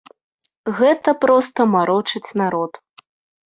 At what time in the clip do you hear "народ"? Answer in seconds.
2.45-2.85